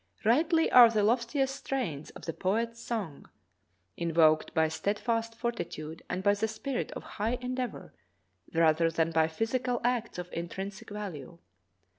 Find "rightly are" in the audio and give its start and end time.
0.25-0.89